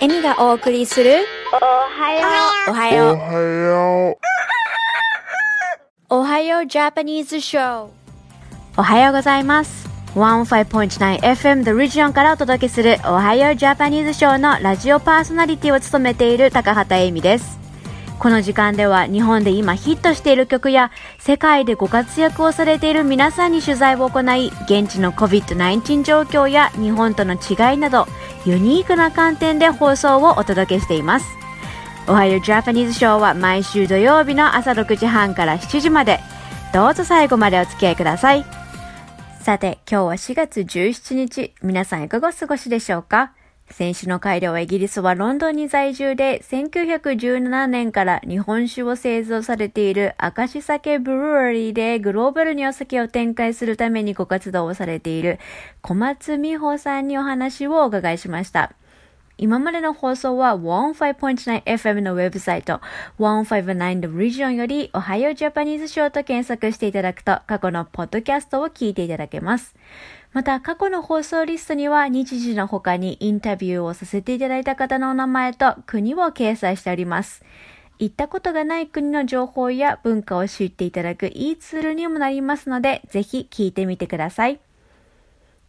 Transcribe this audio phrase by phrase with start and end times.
[0.00, 2.28] エミがお送りするおはよ
[2.68, 3.14] おはよう。
[3.14, 4.16] おはよう。
[6.10, 7.88] おはようジャパニーズショー。
[8.76, 9.88] おはようございます。
[10.14, 17.58] 15.9FM The Region からお届けするおはようジャパニーズショーのラジオパーソナリティを務めている高畑恵美です。
[18.20, 28.08] この時間では日本で今ヒットしている曲や世界でご活躍をされている皆さんに取材を行い現地の COVID-19 状況や日本との違いなど
[28.48, 31.26] ユニークな観点で放送をお届けしています。
[32.06, 36.18] おはようジャパニーズショーは毎週土曜日の朝6時半から7時まで
[36.72, 38.46] どうぞ最後までお付き合いください。
[39.42, 43.32] さて、今日は4月17日、皆さんいかがお過ごしでしょうか？
[43.70, 55.38] 先週の回ではイギリスはロンドンに在住で1917年から日本酒を製造されている明石酒ブルワリーでグローバルにお酒を展開するためにご活動をされている
[55.82, 58.72] 小松美穂さんにお話をお伺いしました。
[59.40, 62.80] 今までの放送は 15.9FM のウェブサイト
[63.20, 69.76] 159 The Region よりおはようジャパニーズショーと検索していただくと過去のポッドキャストを聞いていただけます。
[70.32, 77.42] また過去の放送リストには日時の他にインタビューをさせていただいた方のお名前と国を掲載しております。
[77.98, 84.60] 行ったことがない国の情報や文化を知っていただくいいツールにもなりますので、ぜひ聞いてみてください。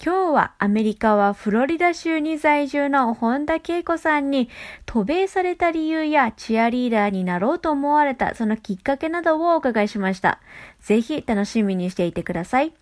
[0.02, 4.48] 今日はアメリカはフロリダ州に在住の本田恵子さんに
[4.86, 10.40] 渡米された理由やチアリーダーになろうと思われたそのきっかけなどをお伺いしました。
[10.80, 12.79] ぜひ楽しみにしていてください。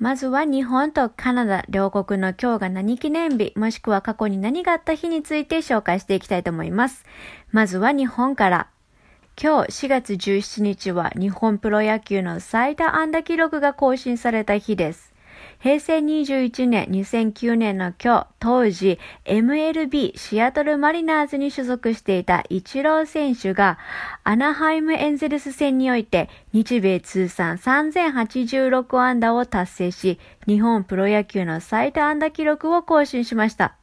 [0.00, 7.04] まずは日本とカナダ両国の今日が何記念日もしくは過去に何があった日について紹介していきたいと思います。
[7.52, 8.68] まずは日本から。
[9.40, 15.09] 今日4月17日は日本プロ野球の最多安打記録が更新された日です。
[15.62, 23.76] 平成21年、2009年の今日、当時 MLB シアトルマリナーズに所属していたイチロー選手が
[24.24, 33.76] アナハイムエンゼルス戦において日米通算3086安打を達成し、日本プロ野球の最多安打記録を更新しました。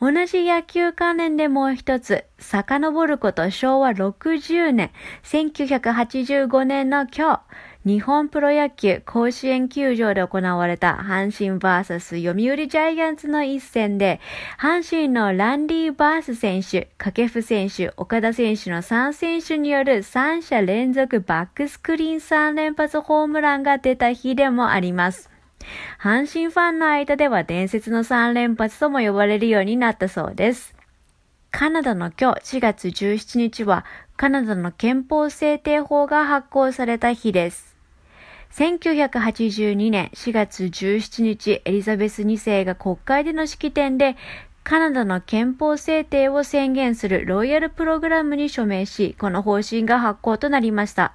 [0.00, 4.90] 同じ野球関連でもう一つ、遡ること昭和60年、
[5.22, 7.40] 1985年の今日、
[7.84, 14.20] 日本プロ野球甲子園球場で行われた阪神 VS 読売ジャイアンツの一戦で、
[14.56, 25.28] 阪神のランディ・バース選手、掛布選手、岡田選手の3選手による3者連続バックスクリーン3連発ホームランが出た日でもあります。
[26.00, 30.76] 阪神ファンの間では伝説の3連発とも呼ばれるようになったそうです。
[31.50, 33.84] カナダの今日4月17日は
[34.16, 37.71] カナダの憲法制定法が発行された日です。
[38.52, 44.14] 1982年4月17日、エリザベス2世が国会での式典で
[44.62, 51.14] カナダの憲法制定を宣言するロイヤルプログラムに署名し、この方針が発行となりました。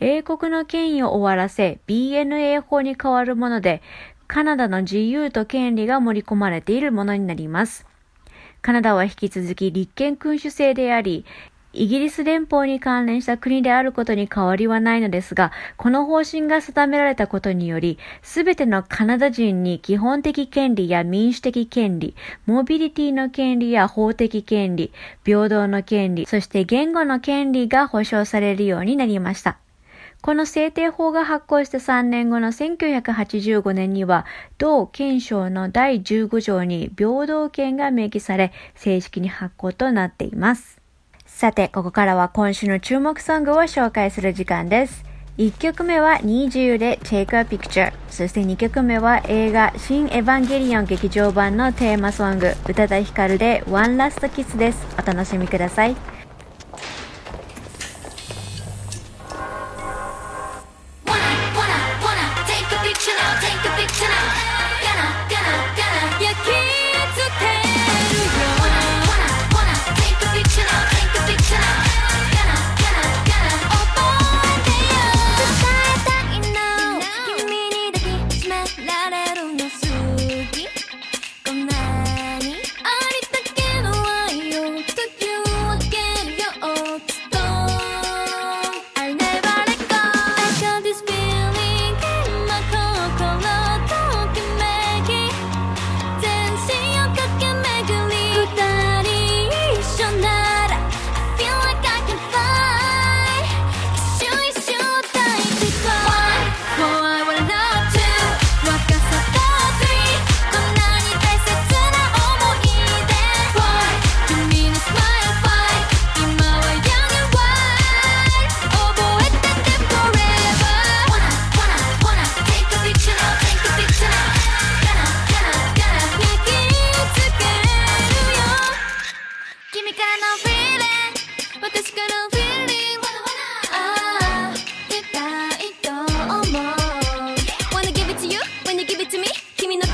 [0.00, 3.80] 英国の権威を終わらせ BNA 法に変わるもので、
[4.26, 7.86] カナダの自由と権利が盛り込まれているものになります。
[8.62, 11.24] カナダは引き続き立憲君主制であり、
[11.78, 24.92] イギリス連邦に関連した国であることに変わりはないのですが、この方針が定められたことにより、すべてのカナダ人に基本的権利や民主的権利、モビリティの権利や法的権利、
[25.24, 29.58] 平等の権利、そして言語の権利が保障されるようになりました。
[30.20, 34.26] この制定法が発行した3年後の1985年には、
[34.58, 40.77] 同憲章の第15条に平等権が明記され、正式に発行となっています。
[41.38, 45.04] さて、ここからは今週の注目ソングを紹介する時間です。
[45.36, 47.92] 1曲目は20で Take a Picture。
[48.08, 54.84] そして2曲目は映画新エヴァンゲリオン劇場版のテーマソング、宇多田ヒカルで One Last Kiss です。
[55.00, 56.17] お楽しみください。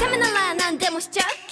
[0.04, 1.43] ためなら何でもしちゃう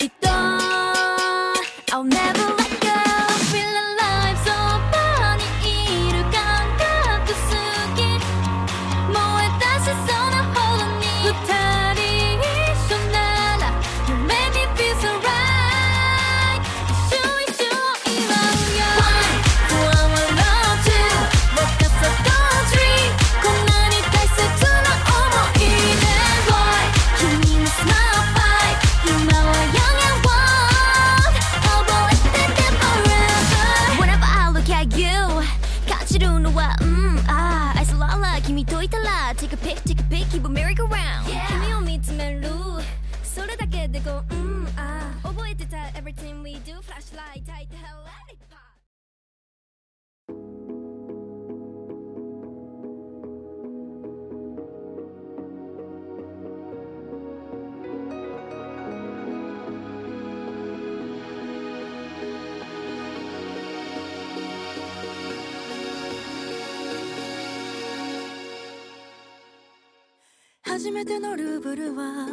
[70.83, 72.27] 初めてのルーブルは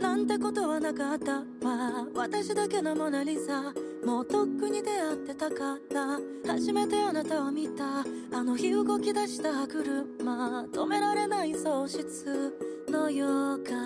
[0.00, 1.34] なんてことはなかった。
[1.64, 3.72] わ私だけのモナリザ。
[4.04, 6.18] もうとっくに出会ってたから。
[6.52, 8.00] 初めてあなたを見た。
[8.36, 10.64] あの日動き出した歯車。
[10.64, 12.52] 止められない喪失
[12.88, 13.24] の予
[13.58, 13.81] 感。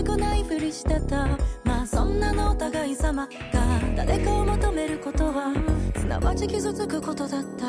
[0.00, 1.26] しくないふりしてた。
[1.62, 3.30] まあそんなのお互い様が
[3.94, 5.52] 誰かを求めることは
[5.94, 7.59] すなわち傷つくことだった。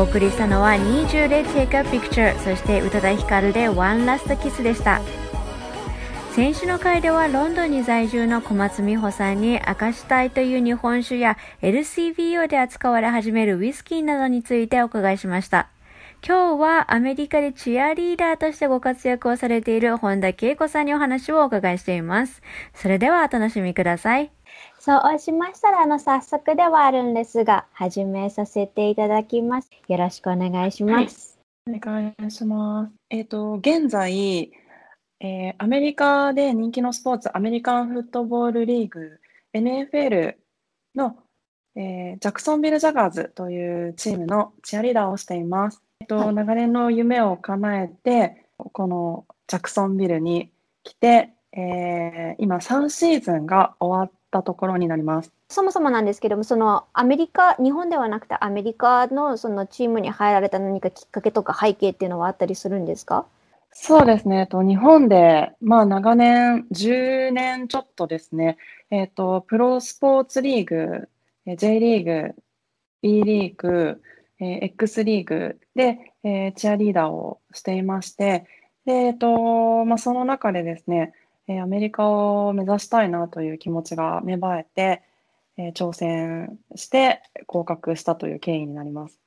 [0.00, 5.02] お送りしたのは20で Take a Picture そして宇多田ヒカルで One Last Kiss でした
[6.34, 15.68] 先週の回ではロンドンに在住の小松美穂さんに明石隊という日本酒や LCBO で扱われ始めるウイスキーなどについてお伺いしました。
[16.26, 22.42] 今日はアメリカでチアリーダーとしてご活躍をされている本田恵子さんにお話をお伺いしています。
[22.74, 24.30] それではお楽しみください。
[24.82, 29.70] そうしましたら、あの、早速ではあるんですが、始めさせていただきます。
[29.88, 31.38] よろしくお願いします。
[31.68, 32.92] お願いします。
[33.10, 34.50] えっと、現在、
[35.20, 39.20] えーアメリカで人気のスポーツ、アメリカンフットボールリーグ、
[39.52, 40.36] NFL
[40.94, 41.18] の、
[41.76, 45.82] えージャクソンビル・ジャガーズというチームのチアリーダーをしています。
[46.00, 50.50] えっと、はい長年の夢を叶えて、このジャクソンビルに
[50.84, 55.32] 来て、えー今3シーズンが終わったところになります。
[55.48, 63.26] そもそもなんですけども、そのアメリカ、日本ではなくてアメリカのそのチームに入られた何かきっかけとか背景っていうのはあったりするんですか？
[63.72, 68.58] そうですね、えっと、日本で、まあ、長年、10年ちょっとですね、
[68.90, 71.08] えっと、プロスポーツリーグ、
[71.46, 72.34] えー J リーグ、
[73.00, 74.02] B リーグ、
[74.40, 78.46] えー X リーグで、えーチアリーダーをしていまして、
[78.86, 81.12] で、えっと、まあ、その中でですね、
[81.50, 85.02] えーアメリカを目指したいなという気持ちが芽生えて、
[85.56, 89.18] えー挑戦して合格したという経緯になります。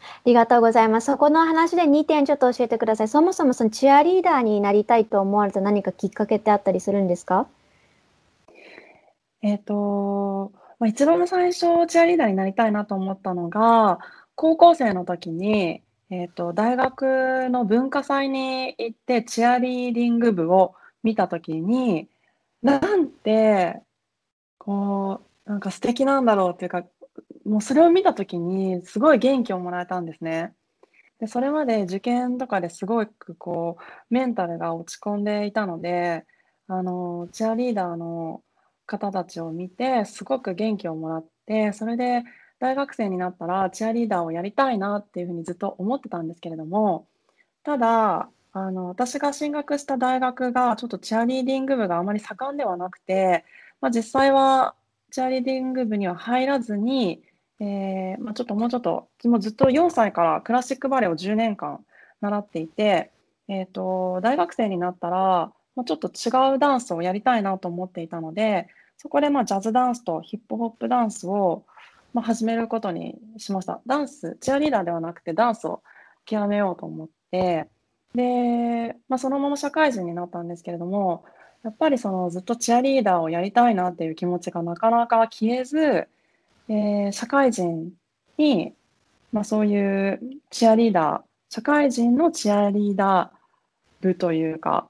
[0.24, 1.06] りがとうございます。
[1.06, 3.08] そこの話で2点ちょっと教えてください。
[3.08, 7.46] そもそもそのチアリーダーになりたいと思われた何かきっかけってあったりするんですか？
[9.42, 13.98] えっと、まあ、一番最初、チアリーダーになりたいなと思ったのが、
[14.34, 20.74] 高校生の時に、えっと、大学の文化祭に行って、チアリーディング部を
[21.08, 22.06] 見た時に、
[22.62, 23.80] なんて、
[24.58, 26.84] こう、なんか素敵なんだろうっていうか、
[27.46, 30.52] もうそれを見た時に、すごい元気をもらえたんですね。
[31.18, 36.26] で、それまで受験とかですごくこう、メンタルが落ち込んでいたので、
[36.66, 38.42] あの、チアリーダーの
[38.84, 42.22] 方たちを見て、すごく元気をもらって、それで
[42.58, 47.06] 大学生になったらチアリーダーをやりたいなっていうふうにずっと思ってたんですけれども、
[47.62, 53.44] ただ、あの、私が進学した大学がちょっとチアリーディング部があまり盛んではなくて、
[53.80, 54.74] まあ、実際は
[55.10, 57.22] チアリーディング部には入らずに、
[57.60, 61.84] えーまあ、ちょっともうちょっと、もうずっと4歳からクラシックバレエを10年間
[62.20, 63.10] 習っていて、
[63.48, 71.64] えっと、大学生になったら、まあ、ちょっと違うダンスをやりたいなと思っていたので、そこでまあジャズダンスとヒップホップダンスを
[72.12, 73.80] まあ始めることにしました。
[73.86, 75.82] ダンス、チアリーダーではなくてダンスを
[76.24, 77.68] 極めようと思って、
[78.14, 81.24] で、まあ、そのまま社会人になったんですけれども、
[81.62, 86.08] やっぱりそのずっとチアリーダーをやりたいなっていう気持ちがなかなか消えず、
[86.68, 87.92] えー社会人
[88.36, 88.74] に、
[89.32, 93.38] まあ、そういうチアリーダー、社会人のチアリーダー
[94.02, 94.88] 部というか、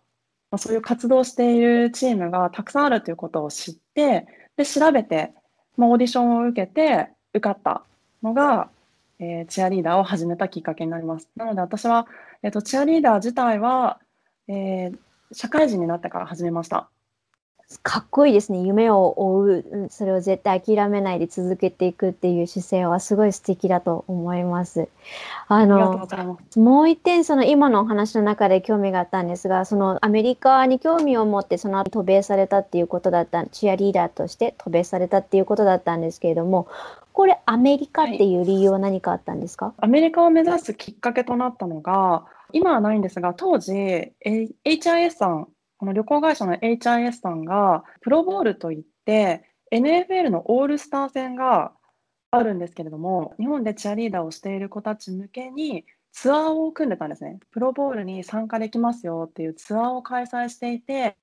[0.51, 5.33] まあ、そういう活動しているチームがたくさんあるということを知って、で、調べて、
[5.77, 7.83] まあ、オーディションを受けて受かった
[8.23, 8.71] のが、
[9.21, 11.29] えーチアリーダーを始めたきっかけになります。
[11.37, 12.07] なので私は、
[12.43, 14.01] えっと、チアリーダー自体は、
[14.49, 14.99] えー
[15.33, 16.91] 社会人になってから始めました。
[17.83, 18.63] かっこいいですね。
[18.63, 24.89] 夢を追う、うんそれを絶対諦めないで続けていくっていう姿勢はすごい素敵だと思います。
[25.49, 26.09] あの。
[26.57, 36.69] もう一点、その今のお話の中で興味があったんですが、そのアメリカに興味を持って、その後渡米されたっていうことだった、チアリーダーとして渡米されたっていうことだったんですけれども、
[37.13, 44.13] これアメリカっていう理由は何かあったんですか、アメリカを目指すきっかけとなったのが、今はないんですが、当時、え
[44.65, 51.73] HIS さん、この旅行会社の HIS さんが、プロボールといって、NFL のオールスター戦が
[52.31, 57.39] あるんですけれども、日本でチアリーダーをしている子たち向けにツアーを組んでたんですね。
[57.53, 61.17] プロボールに参加できますよっていうツアーを開催していて、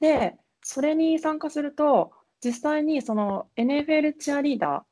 [0.00, 2.12] で、それに参加すると、
[2.44, 4.84] 実際にその NFL チアリーダ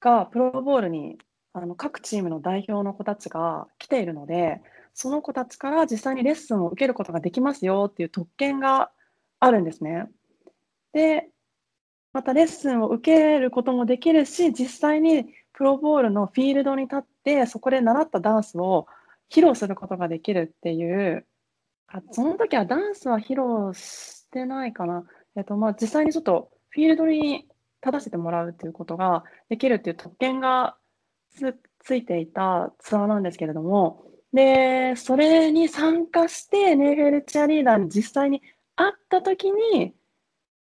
[0.00, 1.16] ーがプロボールに
[1.54, 4.60] あの各チームの代表の子たちが来ているので、
[4.94, 8.90] その子たちから実際にレッスンを受けることができますよっていう特権が
[9.38, 10.08] あるんですね。
[10.92, 11.30] で、
[12.12, 18.86] またレッスンを受けることもできるし、実際にプロボールのフィールドに立って、そこで習ったダンスを
[19.30, 21.26] 披露することができるっていう、
[21.86, 25.04] あその時はダンスは披露してないかな。
[25.36, 27.48] えっと、まあ、実際にちょっとフィールドに
[27.82, 30.76] 立たせてもらうっていうことができるっていう特権が
[31.30, 38.42] つ、ついていたツアーなんですけれども、で、それに参加して、NFL チアリーダーに実際に
[38.76, 39.94] 会ったときに、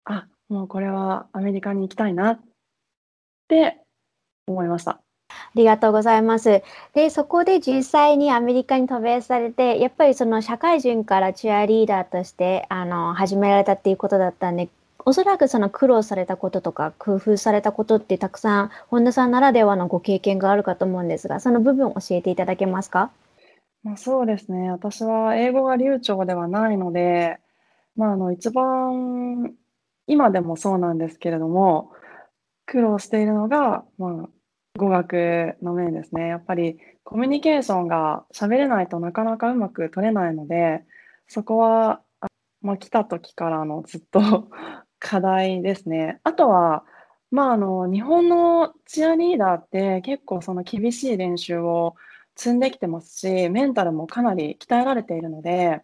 [0.06, 2.40] あ、もうこれはアメリカに行きたいなっ
[3.48, 3.82] て
[4.48, 4.92] 思いました。
[5.30, 6.64] ありがとうございます。
[6.94, 14.70] で、そこで実際にアメリカに渡米されて、やっぱりその社会人からチアリーダーとして、あの、始められたっていうことだったんで、
[15.06, 23.12] おそらくその苦労されたこととか工夫されたことってたくさん本田さんならではのご経験があるかと思うんですが、その部分を教えていただけますか？
[23.84, 24.72] まあ、そうですね。
[24.72, 27.40] 私は英語が流暢ではないので、
[27.96, 29.56] まあ、あの、一番、
[30.08, 31.92] 今でもそうなんですけれども、
[32.66, 34.30] 苦労しているのが、まあ、
[34.78, 36.28] 語学の面ですね。
[36.28, 40.84] やっぱりコミュニケーションが喋れないとなかなかうまく取れないので、
[41.28, 42.02] そこは、
[42.62, 44.50] まあ、来た時からのずっと
[45.00, 46.20] 課題ですね。
[46.24, 46.86] あとは、
[47.32, 51.96] まあ、あの、日本のチアリーダーって結構その厳しい練習を
[52.40, 55.82] 積んできてますし、メンタルもかなり鍛えられているので、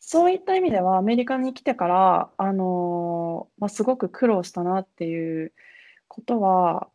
[0.00, 5.52] そういった意味ではアメリカに来てから、あのまあ、すごく苦労したなっていう
[6.08, 6.90] ことは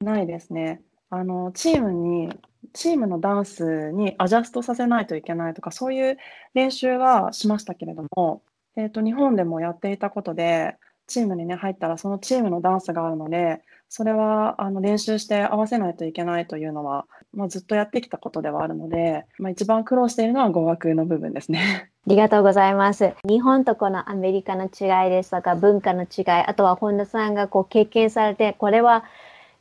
[0.00, 0.82] ないですね。
[1.08, 2.38] あのチームに
[2.74, 6.18] チームのダンスにアジャストさせないといけないとかそういう
[6.54, 8.42] 練習はしましたけれども、
[8.76, 10.76] えー、と日本でもやっていたことで
[11.06, 21.90] チームに、ね、入ったらそのチームのダンスがあるのでそれはあの練習して合わせないといけないというのは、まあ、ずっとやってきたことではあるので、まあ、一番苦労しているのは語学の部分ですね。
[22.06, 23.14] ありがとうございます。
[23.28, 29.04] 日本とこのアメリカの違いですとか文化の違い、あとは本田さんがこう経験されて、これは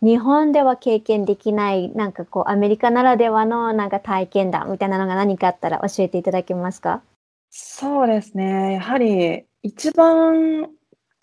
[0.01, 7.01] 日本では経験できない、なんかこうアメリカならではのなんか体験談みたいなのが何かあったら教えていただけますか？
[7.49, 8.73] そうですね。
[8.73, 10.69] やはり一番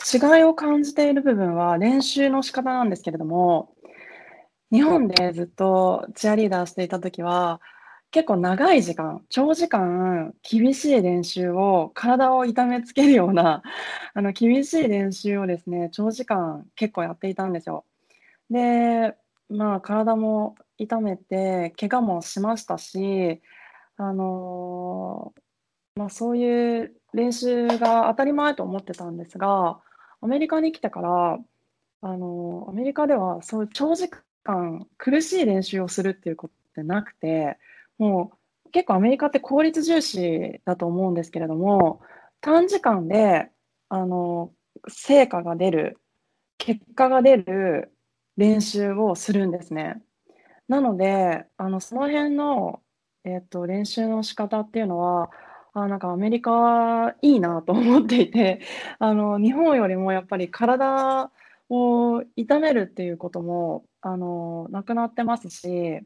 [0.04, 3.74] 違いを感じている部分は練習の仕方なんですけれども、
[4.70, 7.60] 日本でずっとチアリーダーしていた時は、
[8.10, 13.62] 結構長い時間、長時間、厳しい練習を、体を痛めつけるような、
[14.14, 17.84] あの、厳しい練習をですね、長時間結構やっていたんですよ。
[18.50, 19.16] で、
[19.48, 23.40] まあ、体も痛めて、怪我もしましたし、
[23.96, 25.32] あの
[25.94, 29.80] まあ、そういう練習が当たり前と思ってたんですが、
[30.22, 31.38] アメリカに来てから、
[32.04, 34.08] あのアメリカではそう長時
[34.42, 37.58] 間苦しい練習をするっていうことってなくて、
[37.98, 38.32] も
[38.66, 42.00] う結構アメリカって効率重視だと思うんですけれども、
[42.40, 43.50] 短時間で
[43.88, 44.52] あの
[44.88, 45.98] 成果が出る、
[46.58, 47.92] 結果が出る
[48.36, 50.02] 練習をするんですね。
[50.68, 52.80] なので、あのその辺の、
[53.24, 55.30] えっと、練習の仕方っていうのは、
[55.74, 58.60] あなんかアメリカいいなと思っていて、
[58.98, 61.30] あの日本よりもやっぱり体
[61.70, 66.00] を痛めるっていうこともあのなくなってますし、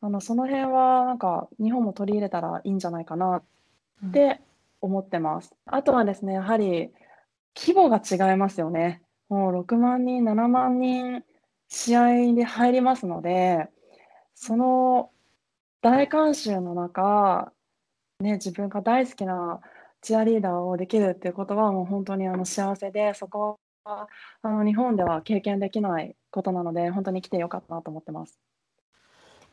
[0.00, 3.42] あのその辺はなんか日本も取り入れたらいいんじゃないかな
[4.06, 4.40] って
[4.80, 5.54] 思ってます。
[5.66, 6.92] あとはですね、やはり
[7.56, 9.02] 規模が違いますよね。
[9.28, 11.24] もう6万人、7万人
[11.68, 13.68] 試合で入りますので、
[14.34, 15.10] その
[15.82, 17.52] 大観衆の中、
[18.20, 19.60] ね、自分が大好きな
[20.02, 24.08] チアリーダーをできるっていうことはもう本当にあの幸せで、そこは
[24.42, 28.38] あの日本では経験できないことなので、本当に来てよかったなと思ってます。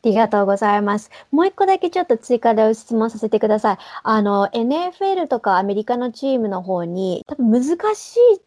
[0.04, 1.10] りがとうございます。
[1.32, 3.78] もう一個だけちょっと追加で質問させてください。
[4.04, 7.62] あの、NFL とかアメリカのチームの方に、多分難
[7.96, 8.40] しい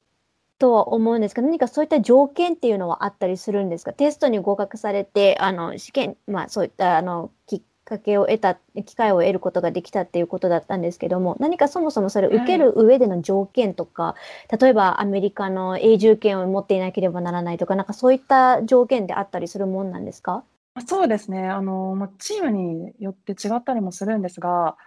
[0.60, 3.92] とは思うんですが、何かそういった条件っていうのはあったりするんですか？
[3.92, 14.16] テストに合格されて、あの、試験、まあそういった、あの、きかけを得た、機会を得ることができたっていうことだったんですけども、何かそもそもそれを受ける上での条件とか、
[14.60, 20.44] 例えばアメリカの永住権を持っていなければならないとか、なんかそういった条件であったりするもんなんですか？
[20.88, 21.50] そうですね。
[21.50, 24.78] あの、まあ、チームによって違ったりもするんですが、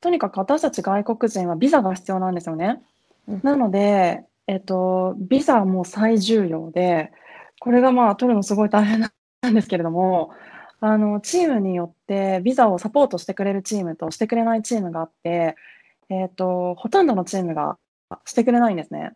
[0.00, 2.82] とにかく私たち外国人はビザが必要なんですよね。
[3.28, 7.12] うんなので、えっと、ビザはもう最重要で、
[7.60, 9.10] これがまあ取るのすごい大変な
[9.50, 10.30] んですけれども、
[10.80, 15.56] あの、チームによってビザをサポートしてくれるチームとしてくれないチームがあって、
[16.08, 17.78] えっと、ほとんどのチームが
[18.24, 19.12] してくれないんですね。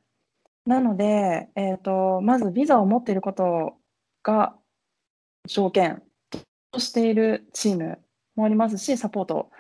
[0.66, 3.76] なので、えっと、まずビザを持っていること
[4.22, 4.54] が
[5.46, 6.02] 条件
[6.70, 7.98] としているチーム
[8.36, 9.50] もありますし、サポート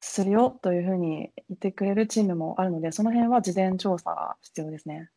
[0.00, 5.10] するよというふうに言ってくれるチームもあるので、その辺は事前調査が必要ですね。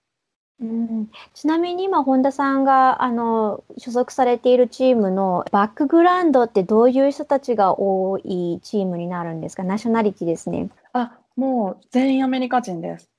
[0.61, 9.63] うんちなみに今、本田さんがあの所属されているチームのバックグラウンドってどういう人たちが多いチームになるんですか？
[9.63, 10.69] ナショナリティですね。
[10.93, 13.09] あ、もう全員アメリカ人です。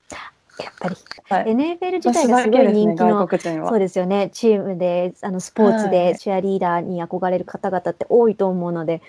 [0.59, 0.95] やっぱり。
[1.29, 1.55] はい。
[1.55, 3.69] NFL 自体私がすごい人気の外国人は。
[3.69, 4.31] そうですよね。
[4.33, 9.03] チームで、あの、スポーツはでいチアリーダーに憧れる方々って多いと思うので、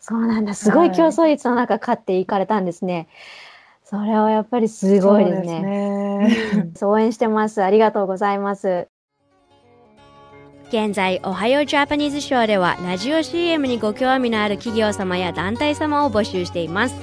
[0.00, 0.52] そうなんだ。
[0.52, 3.08] すごい競争率の中勝っていかれたんですね。
[3.84, 6.72] それはやっぱりすごいですそうですね。
[6.82, 7.62] 応援してます。
[7.62, 8.88] ありがとうございます。
[10.68, 16.94] 現在、おはようジャパニーズショーでは、ラジオ CM にご興味のある企業様や団体様を募集しています。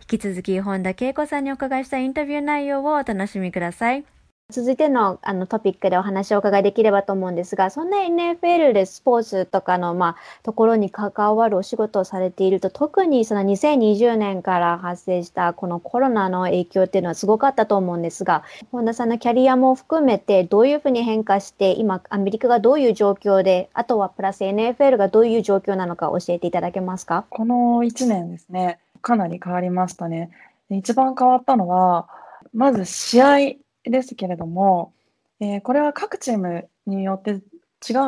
[0.00, 4.04] 引き続き本田恵子さんにお伺いしたインタビュー内容をお楽しみください。
[4.50, 27.24] 続いてのあのトピックでお話をお伺いできればと思うんですが、そんな NFL でスポーツとかの、まあ、ところに関わるお仕事をされていると、特にその2020年から発生したこのコロナの影響っていうのはすごかったと思うんですが、本田さんのキャリアも含めてどういうふうに変化して、今アメリカがどういう状況で、あとはプラス NFL がどういう状況なのか教えていただけますか？
[27.30, 30.30] この1年ですね、かなり変わりましたね。
[30.70, 32.08] 一番変わったのは、
[32.54, 33.36] まず試合
[33.84, 34.94] ですけれども、
[35.40, 37.42] えーこれは各チームによって違う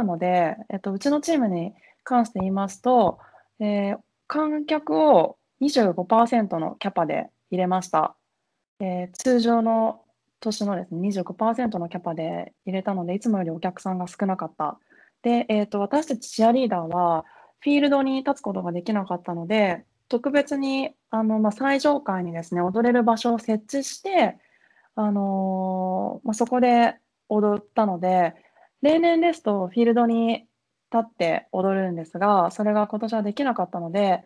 [0.05, 1.73] ので、えっと、うちのチームに
[2.05, 3.19] 関して言いますと、
[3.61, 8.17] えー観客を25%のキャパで入れました。
[8.81, 10.03] えー通常の
[10.43, 14.79] 年のですね、25%のキャパで入れたので、いつもよりお客さんが少なかった。
[15.23, 17.25] で、えーと、私たちチアリーダーは、
[17.61, 24.37] フィールドに立つことができなかったので、特別にあの、まあ、最上階にですね、踊れる場所を設置して、
[24.95, 26.97] あのまあ、そこで
[27.29, 28.35] 踊ったので、
[28.83, 30.47] 例年ですとフィールドに
[30.93, 34.23] 立って踊るんですが、それが今年はできなかったので、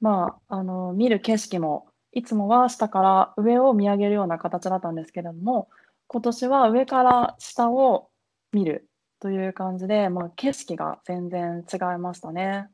[0.00, 5.68] まあ、あの見る景色もいつもは下から上を見上げるような形だったんですけれども、
[6.06, 8.10] 今年は上から下を
[8.52, 8.88] 見る
[9.20, 12.68] という感じで、まあ、景色が全然違いましたね。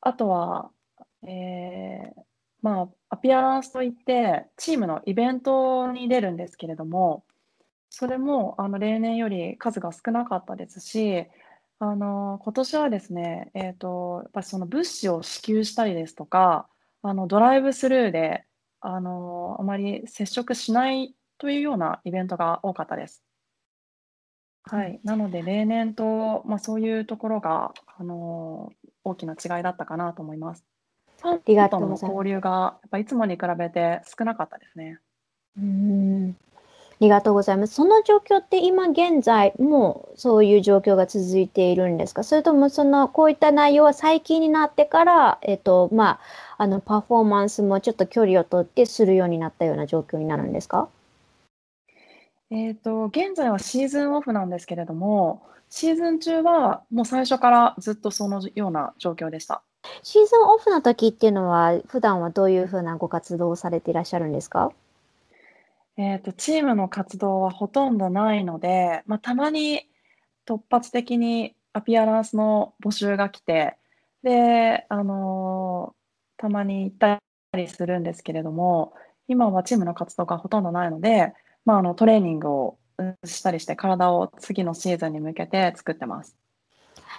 [0.00, 0.70] あとは、
[1.26, 2.31] えー
[2.62, 7.24] まあ、アピアランスといって、チームのイベントに出るんですけれども、
[7.90, 11.26] それもあの例年より数が少なかったですし、
[11.78, 16.68] あの今年はですね、えーと、やっぱりその物資を支給したりですとか、
[17.02, 18.44] あのドライブスルーで
[18.80, 23.24] あのあまり接触しないというようなイベントが多かったです。
[24.64, 28.72] はい、なので例年と、まあ、そういうところがあの
[29.04, 30.64] 大きな違いだったかなと思います。
[31.22, 34.98] ファンとの交流がやっぱいつもに比べて少なかったですね。
[35.56, 37.74] うーんありがとうございます。
[37.74, 42.22] その状況って今現在もそういう状況が続いているんですか？
[42.22, 46.20] それともそのこういった内容は最近になってから、えっと、まあ、
[46.58, 50.88] あのパフォーマンスもちょっと距離を取ってするようになったような状況になるんですか？
[52.52, 59.62] えーと、現在はシーズンオフなんですけれども、シーズン中はもう最初からずっとそのような状況でした。
[60.02, 64.72] シーズンオフの時っていうのは普段はどういうふうなご活動をされていらっしゃるんですか？
[65.96, 69.86] えーと、チームの活動はほとんどないので、まあ、たまに
[70.46, 73.76] 突発的にアピアランスの募集が来て、
[74.22, 76.02] で、あのー
[76.38, 77.20] たまに行った
[77.56, 78.94] りするんですけれども、
[79.28, 82.78] 今はチームの活動がほとんどないので、まあ、あのトレーニングを
[83.24, 86.36] したりして、体を次のシーズンに向けて作ってます。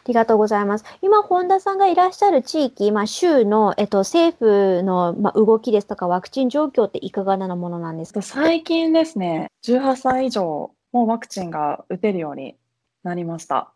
[0.06, 0.86] ありがとうございます。
[1.02, 8.22] 今、本田さんがいらっしゃる地域、まあ、州の、えっと、政府の、まあ、動きですとか、ワクチン状況っていかがなものなんですか？
[8.22, 12.58] 最近ですね、18歳以上もワクチンが打てるように
[13.04, 13.72] なりました。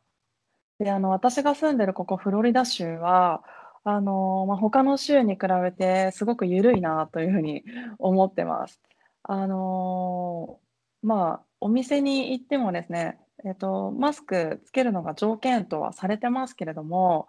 [0.80, 3.42] で、あの、私が住んでるここフロリダ州は、
[3.86, 7.64] あの、まあ、他の州に比べてすごく緩いなというふうに
[8.00, 8.82] 思ってます。
[9.24, 10.60] あの、
[11.02, 17.28] まあ、お店に行ってもですね、えっと、マスクつけるのが条件とはされてますけれども、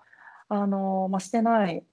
[0.48, 1.84] あの、まあ、してない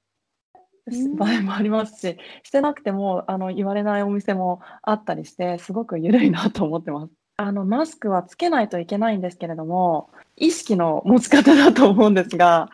[0.88, 7.12] うん場合もありますし、してなくてもあの言われないお店もあったりして、すごく緩いなと思ってます。
[7.38, 12.69] あのマスクはつけないといけないんですけれども、意識の持ち方だと思うんですが、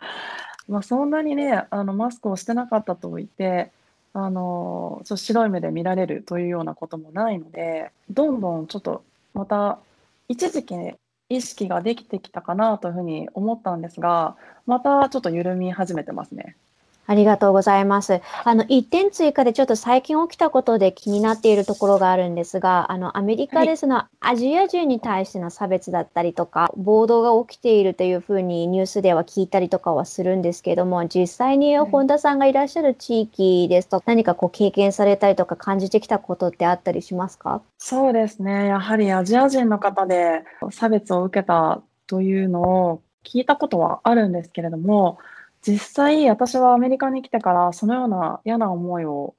[0.68, 3.72] まあ、そんなにね、あのマスクをしてなかったと言って、
[4.12, 9.02] あのちょっと白い目で見られるというようなこともないので、どんどんちょっと
[9.32, 9.78] また
[10.28, 10.76] 一時期
[11.36, 16.56] 意識ができてきたかなというふうに思ったんですが、またちょっと緩み始めてますね。
[17.12, 18.22] ありがとうございます。
[18.42, 37.60] あの、一点追加でちょっと最近起きたことで気になっているところがあるんですが、あの、アメリカはいでそのアジア人に対しての差別だったりとか、暴動が起きているというふうにニュースでは聞いたりとかはするんですけども、実際にはい本田さんがいらっしゃる地域ですと、何かこう経験されたりとか感じてきたことってあったりしますか？
[37.76, 38.68] そうですね。
[38.68, 45.18] やはりアジア人の方で差別を受けたというのを聞いたことはあるんですけれども、
[45.66, 49.34] 実際私はアメリカに来てからそのような嫌な思いを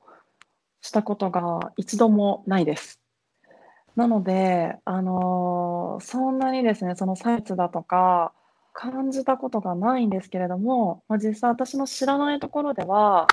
[0.81, 2.99] したことが一度もないです。
[3.95, 8.33] なので、あのそんなにですね、その差別だとか
[8.73, 13.27] 感じたことがないんですけれども、まあ、実際私の知らないところでは、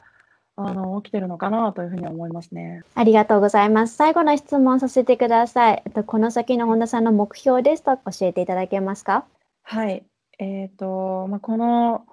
[0.56, 2.82] あの、起きてるのかなというふうに思いますね。
[2.94, 3.96] ありがとうございます。
[3.96, 5.82] 最後の質問させてください。
[5.86, 9.24] えっとこの先の本田さんの目標ですと教えていただけますか？
[9.62, 10.04] はい。
[10.38, 12.04] えっと、まあ、この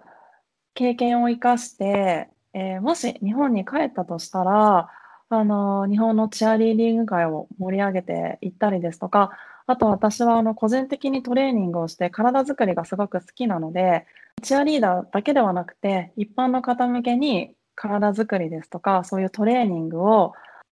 [0.77, 4.91] 経験を生かして、えーもし日本に帰ったとしたら、
[5.29, 9.31] あの、日本のチアリーディング界を盛り上げていったりですとか、
[9.65, 14.05] あと私はあの個人的にトレーニングをして体作りがすごく好きなので、
[14.43, 20.33] チアリーダーだけではなくて、一般の方向けに体作りですとか、そういうトレーニングを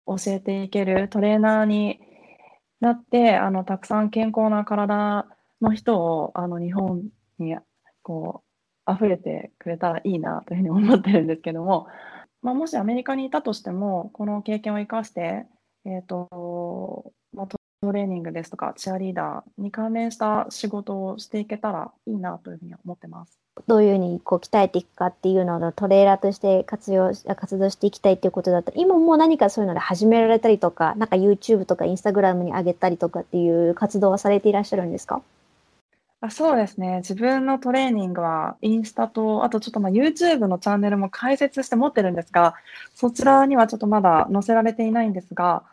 [0.07, 1.99] 教えていけるトレーナーに
[2.79, 5.27] なって、あの、たくさん健康な体
[5.61, 7.03] の人を、あの、日本
[7.37, 7.57] に、
[8.01, 8.48] こう、
[8.91, 11.87] 溢れてくれたらいいなというふうに思ってるんですけども、
[12.41, 15.45] まあ、もしアメリカにいたとしても、この経験を生かして、
[15.85, 23.39] えっと、まあ、トレーニングですとか、チアリーダーに関連した仕事をしていけたらいいなというふうに思ってます。
[23.67, 35.21] どういうふうにこう鍛えていくかっていうのをトレーラーとして活用活動していきたいっていうことだった今もう何かそういうので始められたりとかなんか YouTube とか Instagram に上げたりとかっていう活動はされていらっしゃるんですか？
[36.21, 36.97] あそうですね。
[36.97, 42.55] 自分のトレーニングはインスタと、あとちょっとまあ YouTube のチャンネルも開設して持ってるんですが、
[42.93, 45.63] そちらにはちょっとまだ載せられていないんですが、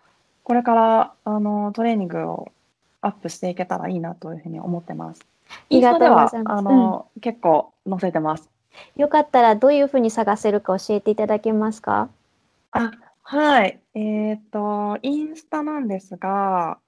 [0.44, 2.52] これからあのトレーニングを
[3.00, 5.26] アップしていけたらいいなというふうに思ってます。
[5.68, 8.48] インスタではありがとうございますあの、結構載せてます。
[8.94, 12.08] よかったらどういうふうに探せるか教えていただけますか？
[12.70, 13.80] あ、はい。
[13.94, 16.78] えっと、インスタなんですが、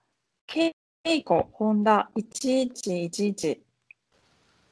[0.47, 0.75] ケ
[1.16, 3.59] イコホンダ1111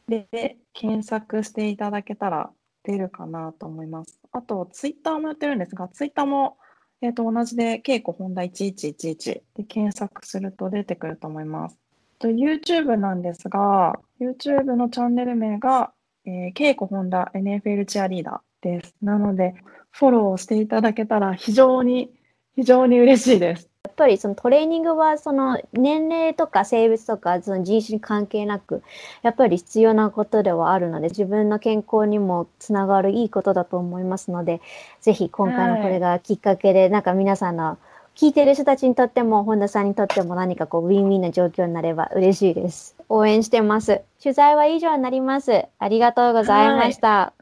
[0.09, 2.51] で検索していただけたら
[2.85, 4.21] 出るかなと思います。
[4.33, 6.59] あと、ツイッターもやってるんですが、ツイッターも、
[7.01, 11.79] えっと、同じで、ケイコホンダ1111で検索すると出てくると思います。
[12.19, 15.93] と YouTube なんですが、YouTube のチャンネル名が、
[16.25, 18.95] えー、ケイコホンダ NFL チアリーダーです。
[19.03, 19.55] なので、
[19.91, 22.11] フォローしていただけたら非常に、
[22.55, 23.71] 非常に嬉しいです。
[23.97, 28.83] やっぱりそのトレーニングはその年齢とか性別とかその人種に関係なく
[29.23, 34.61] やっぱり必要なことではあるので自分の健康にもつながるいいことだと思いますので
[35.01, 37.79] ぜひ今回のこれがきっかけでなんか皆さんの
[38.17, 42.97] 聞いてる人たちにとっても本田さんにとっても何かこうウィンウィンな状況になれば嬉しいです。
[43.09, 44.03] 応援してます。
[44.23, 45.65] 取材は以上になります。
[45.79, 47.35] ありがとうございました、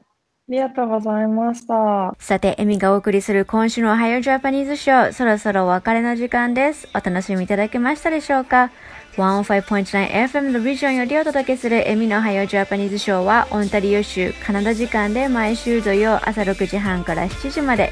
[0.47, 2.15] ありがとうございました。
[2.19, 6.87] さて、エミがお送りする今週のおはようジャパニーズショー、そろそろお別れの時間です。
[6.95, 8.71] お楽しみいただけましたでしょうか
[9.17, 17.91] ?105.9FM The Region よりお届けするエミのおはようジャパニーズショーは、オンタリオ州カナダ時間で毎週土曜朝6時半から7時まで、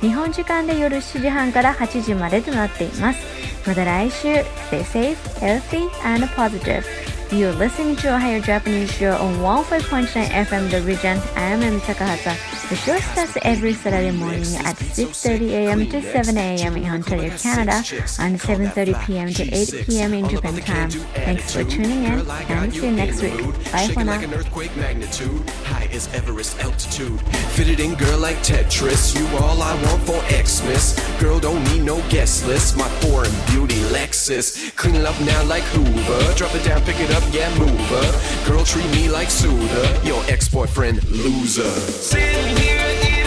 [0.00, 3.20] 日本時間で夜7時半から8時までとなっています。
[3.64, 4.28] また来週、
[4.72, 6.82] Stay safe, healthy, and positive.
[7.32, 11.18] You're listening to Ohio Japanese Show on 105.9 FM The Region.
[11.34, 12.36] I am Emi Takahata.
[12.68, 15.86] The show starts every Saturday morning at 6.30 a.m.
[15.88, 16.76] to 7 a.m.
[16.76, 17.82] in Ontario, Canada,
[18.20, 19.32] and 7.30 p.m.
[19.32, 20.12] to 8 p.m.
[20.12, 20.90] in Japan time.
[20.90, 23.40] Thanks for tuning in, and see you next week.
[23.72, 24.20] Bye for now.
[26.14, 27.20] Everest altitude.
[27.54, 29.16] Fitted in, girl, like Tetris.
[29.18, 30.98] You all I want for Xmas.
[31.20, 32.76] Girl, don't need no guest list.
[32.76, 34.74] My foreign beauty Lexus.
[34.76, 36.34] Clean up now like Hoover.
[36.34, 38.48] Drop it down, pick it up, yeah, move her.
[38.48, 40.00] Girl, treat me like Suda.
[40.04, 41.70] Your ex-boyfriend, loser.
[41.70, 43.21] Sitting here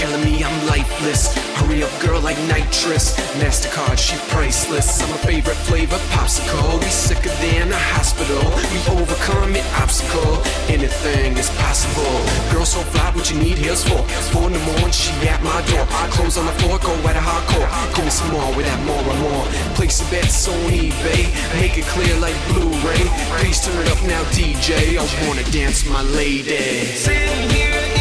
[0.00, 1.36] killing me, I'm lifeless.
[1.60, 3.12] Hurry up, girl, like nitrous.
[3.36, 5.02] MasterCard, she priceless.
[5.02, 6.80] I'm a favorite flavor, popsicle.
[6.80, 8.40] We sicker than a hospital.
[8.72, 10.40] We overcome an obstacle.
[10.72, 12.16] Anything is possible.
[12.50, 14.00] Girl, so fly, what you need heels for.
[14.32, 15.84] Four in the morning, she at my door.
[16.16, 17.68] Clothes on the floor, go at a hardcore.
[17.94, 19.44] Give me some more with that more and more.
[19.76, 21.28] Place your bets on eBay.
[21.60, 23.04] Make it clear like Blu-ray.
[23.36, 24.96] Please turn it up now, DJ.
[24.96, 26.96] I wanna dance, my lady.
[26.96, 27.99] Sitting here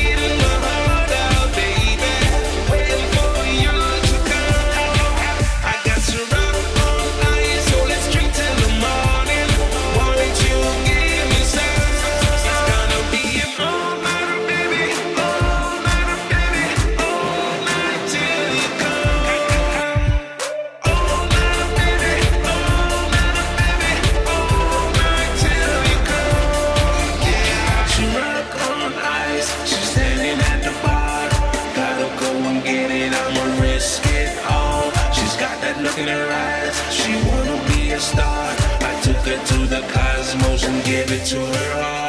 [39.45, 42.08] to the cosmos and give it to her all.